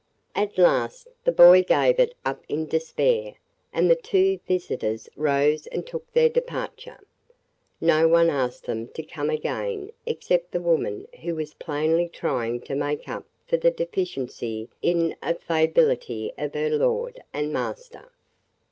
[0.33, 3.35] At last the boy gave it up in despair
[3.71, 6.97] and the two visitors rose and took their departure.
[7.79, 12.73] No one asked them to come again except the woman who was plainly trying to
[12.73, 18.09] make up for the deficiency in affability of her lord and master.